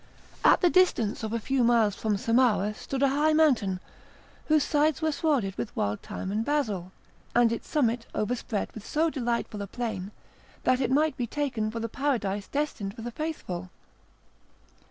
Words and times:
At 0.43 0.61
the 0.61 0.69
distance 0.71 1.21
of 1.21 1.31
a 1.31 1.39
few 1.39 1.63
miles 1.63 1.93
from 1.93 2.17
Samarah 2.17 2.73
stood 2.73 3.03
a 3.03 3.09
high 3.09 3.33
mountain, 3.33 3.79
whose 4.47 4.63
sides 4.63 4.99
were 4.99 5.11
swarded 5.11 5.55
with 5.59 5.75
wild 5.75 6.01
thyme 6.01 6.31
and 6.31 6.43
basil, 6.43 6.91
and 7.35 7.51
its 7.53 7.67
summit 7.69 8.07
overspread 8.15 8.71
with 8.71 8.83
so 8.83 9.11
delightful 9.11 9.61
a 9.61 9.67
plain, 9.67 10.09
that 10.63 10.81
it 10.81 10.89
might 10.89 11.15
be 11.17 11.27
taken 11.27 11.69
for 11.69 11.79
the 11.79 11.87
paradise 11.87 12.47
destined 12.47 12.95
for 12.95 13.03
the 13.03 13.11
faithful. 13.11 13.69